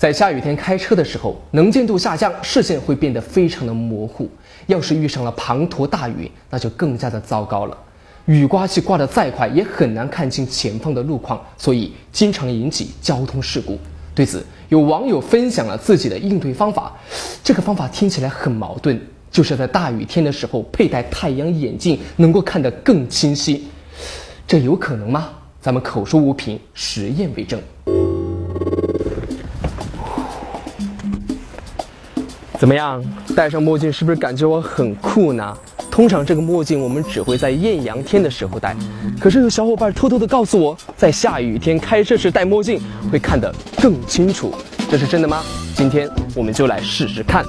[0.00, 4.26] 在下雨天开车的时候，能见度下降，视线会变得非常的模糊。
[4.66, 7.76] 要是遇上了滂沱大雨，那就更加的糟糕了。
[8.24, 13.78] 雨刮器刮得再快，也很难看清前方的路况，所以经常引起交通事故。
[14.14, 16.96] 对此，有网友分享了自己的应对方法。
[17.44, 18.98] 这个方法听起来很矛盾，
[19.30, 23.68] 就是在大雨天的时候佩戴太阳眼镜，能够看得更清晰。
[24.46, 25.28] 这有可能吗？
[25.60, 27.60] 咱们口说无凭，实验为证。
[32.60, 33.02] 怎么样？
[33.34, 35.56] 戴上墨镜是不是感觉我很酷呢？
[35.90, 38.76] 通常这个墨镜我们只会在艳阳天的时候戴，
[39.18, 42.78] 可是有小伙伴偷偷的告诉我，在下雨天开车时戴墨镜
[43.10, 44.54] 会看得更清楚，
[44.90, 45.42] 这是真的吗？
[45.74, 47.42] 今天我们就来试试看。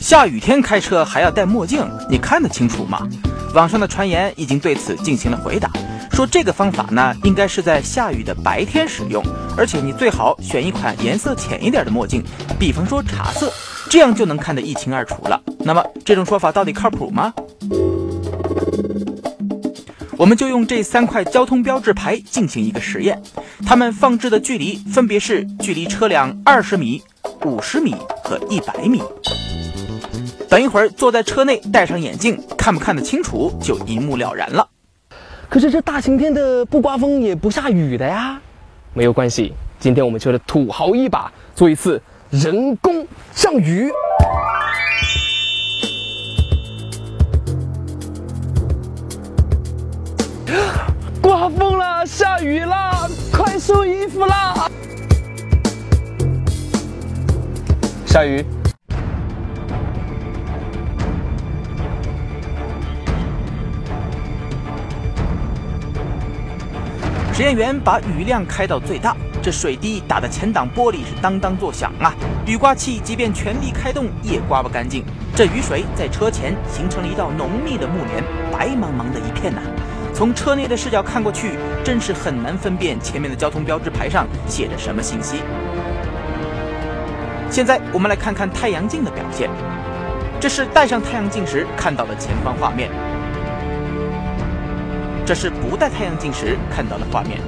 [0.00, 3.06] 下雨天开车还要戴墨镜，你看得清楚吗？
[3.52, 5.70] 网上的传言已经对此进行了回答，
[6.12, 9.22] 说这个方法呢，应该是在下雨的白天使用，
[9.54, 12.24] 而且你最好选一款颜色浅一点的墨镜，
[12.58, 13.52] 比方说茶色，
[13.88, 15.40] 这样就能看得一清二楚了。
[15.60, 17.32] 那么这种说法到底靠谱吗？
[20.18, 23.22] 我们就用这三块交通标志牌进行一个实验，
[23.66, 27.02] 它们放置的距离分别是距离车辆二十米、
[27.44, 29.02] 五十米和一百米。
[30.48, 34.68] 等一会儿坐在车内戴上眼镜，看不看得清楚就一目了然了。
[35.50, 38.40] 可是这大晴天的不刮风也不下雨的呀，
[38.94, 42.00] 没有关系，今天我们就来土豪一把，做一次
[42.30, 43.90] 人工降雨。
[51.22, 54.68] 刮风了，下雨了，快收衣服啦！
[58.06, 58.44] 下雨。
[67.32, 69.14] 实验员把雨量开到最大，
[69.46, 72.12] 这水滴打的前挡玻璃是当当作响啊！
[72.46, 75.04] 雨刮器即便全力开动也刮不干净，
[75.36, 79.60] 这雨水在车前形成了一道浓密的幕帘，白茫茫的一片呐。
[80.12, 81.52] 从车内的视角看过去，
[81.84, 85.36] 真是很难分辨前面的交通标志牌上写着什么信息。
[87.48, 89.48] 现在我们来看看太阳镜的表现，
[90.40, 92.90] 这是戴上太阳镜时看到的前方画面。
[95.24, 97.38] 这是不戴太阳镜时看到的画面，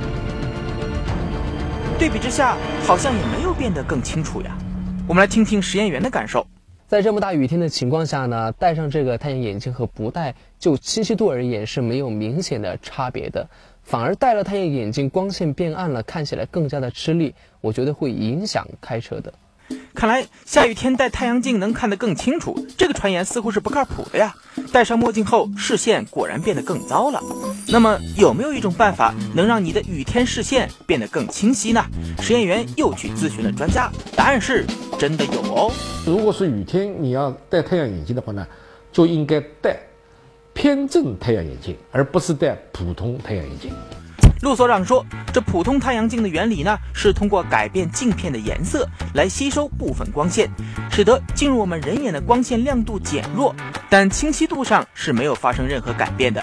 [1.99, 4.57] 对比之下，好像也没有变得更清楚呀。
[5.09, 6.47] 我们来听听实验员的感受。
[6.87, 13.49] 在这么大雨天的情况下呢，戴上这个太阳眼镜和不戴，就清晰度而言是没有明显的差别的，
[13.83, 19.35] 反而戴了太阳眼镜，光线变暗了，看起来更加的吃力，我觉得会影响开车的。
[19.93, 24.35] 看来下雨天戴太阳镜能看得更清楚，这个传言似乎是不靠谱的呀。
[24.73, 27.21] 戴上墨镜后，视线果然变得更糟了。
[27.69, 31.85] 那么有没有一种办法能让你的雨天视线变得更清晰呢？
[32.21, 34.65] 实验员又去咨询了专家，答案是
[34.99, 35.71] 真的有哦。
[36.07, 38.47] 如果是雨天你要戴太阳眼镜的话呢，
[38.93, 39.79] 就应该戴
[40.55, 43.71] 偏正太阳眼镜，而不是戴普通太阳眼镜。
[44.41, 45.05] 陆所长说
[45.35, 50.49] ：“这普通太阳镜的原理呢，是通过改变镜片的颜色来吸收部分光线，
[50.93, 53.55] 使得进入我们人眼的光线亮度减弱，
[53.91, 56.41] 但清晰度上是没有发生任何改变的。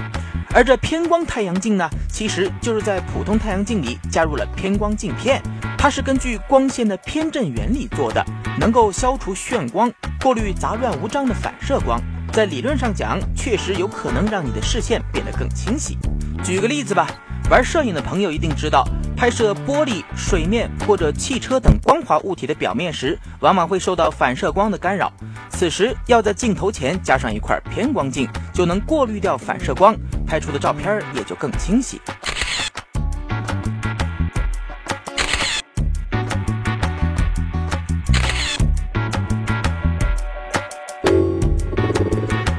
[0.54, 5.42] 而这偏光太阳镜呢，其实就是在普通太阳镜里加入了偏光镜片，
[5.78, 8.24] 它是根据光线的偏振原理做的，
[8.60, 9.90] 能够消除眩光，
[10.22, 12.02] 过滤杂乱无章的反射光。
[12.34, 15.98] 在理论上讲，确实有可能让你的视线变得更清晰。
[16.44, 17.08] 举个例子吧。”
[17.48, 18.84] 玩摄影的朋友一定知道，
[19.16, 25.14] 拍摄玻璃、水面或者汽车等光滑物体的表面时，往往会受到反射光的干扰。
[25.50, 29.96] 此时要在镜头前加上一块偏光镜，就能过滤掉反射光，
[30.26, 32.02] 拍出的照片也就更清晰。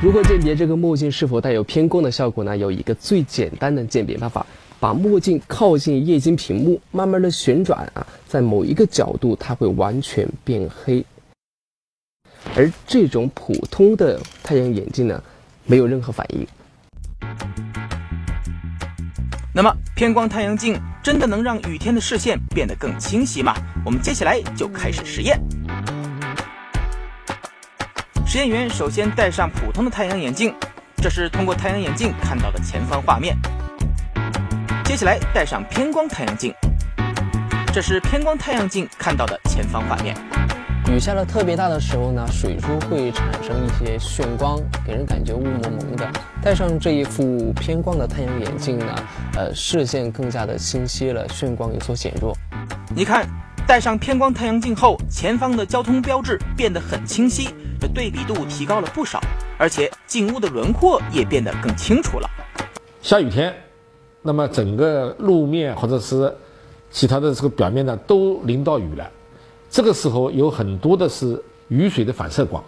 [0.01, 2.57] 如何鉴别这个墨镜是否带有偏光的效果呢？
[2.57, 4.47] 有一个最简单的鉴别方法。
[4.79, 11.05] 把墨镜靠近液晶屏幕，慢慢的旋转啊，在某一个角度它会完全变黑。
[12.55, 15.23] 而这种普通的太阳眼镜呢，
[15.65, 16.47] 没有任何反应。
[19.55, 23.55] 那么偏光太阳镜真的能让雨天的视线变得更清晰吗？
[23.85, 25.41] 我们接下来就开始实验。
[28.27, 30.55] 实验员首先戴上普通的太阳眼镜，
[30.97, 33.35] 这是通过太阳眼镜看到的前方画面。
[34.87, 36.55] 接下来戴上偏光太阳镜，
[37.75, 40.17] 这是偏光太阳镜看到的前方画面。
[40.89, 46.09] 雨下的特别大的时候呢，水珠会产生一些眩光，给人感觉雾蒙蒙的。
[46.41, 48.95] 戴上这一副偏光的太阳眼镜呢，
[49.35, 52.33] 呃，视线更加的清晰了，眩光有所减弱。
[52.95, 53.29] 你看，
[53.67, 57.49] 戴上偏光太阳镜后，前方的交通标志变得很清晰，
[57.81, 59.21] 这对比度提高了不少，
[59.59, 62.31] 而且景物的轮廓也变得更清楚了。
[63.03, 63.53] 下雨天，
[64.27, 66.35] 那么整个路面或者是
[66.91, 69.09] 其他的这个表面呢，都淋到雨了。
[69.71, 72.63] 这个时候有很多的是雨水的反射光，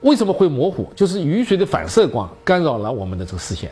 [0.00, 0.90] 为什么会模糊？
[0.96, 3.70] 就是雨水的反射光干扰了我们的这个视线。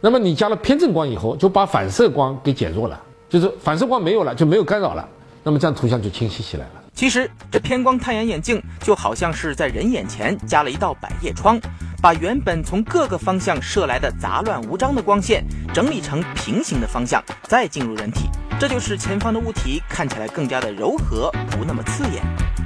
[0.00, 5.08] 那么你加了偏振光以后，就把反射光给减弱了，就是反射光没有了，就没有干扰了。
[5.42, 6.82] 那么这样图像就清晰起来了。
[6.94, 11.58] 其实这偏光太阳眼镜就好像是在人眼前加了一道百叶窗，
[12.04, 15.42] 把原本从各个方向射来的杂乱无章的光线
[15.72, 18.28] 整理成平行的方向，再进入人体。
[18.60, 22.22] 这就使前方的物体看起来更加的柔和，不那么刺眼。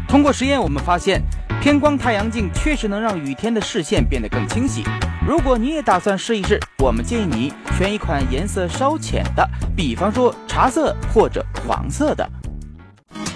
[0.08, 1.22] 通过实验，我们发现
[1.60, 4.82] 偏光太阳镜确实能让雨天的视线变得更清晰。
[5.24, 12.28] 如果你也打算试一试，我们建议你选一款颜色稍浅的，比方说茶色或者黄色的。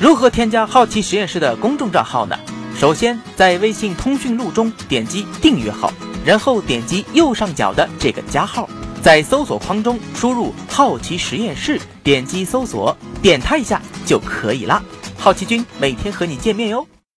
[0.00, 2.37] 如何添加好奇实验室的公众账号呢？
[2.76, 5.92] 首先在微信通讯录中点击订阅号，
[6.24, 8.69] 然后点击右上角的这个加号。
[9.00, 14.82] 在搜索框中输入“好奇实验室”，点击搜索，点它一下就可以了。
[15.16, 16.86] 好奇君每天和你见面哟。